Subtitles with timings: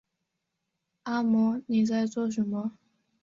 [1.03, 2.75] 阿嬤妳在做什么